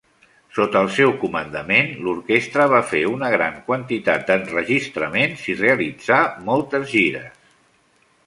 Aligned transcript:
Sota 0.57 0.79
el 0.85 0.87
seu 0.93 1.11
comandament 1.23 1.91
l'orquestra 2.05 2.65
va 2.71 2.79
fer 2.93 3.01
una 3.09 3.29
gran 3.35 3.59
quantitat 3.67 4.25
d'enregistraments 4.31 5.43
i 5.55 5.57
realitzà 5.61 6.17
moltes 6.51 6.89
gires. 6.97 7.37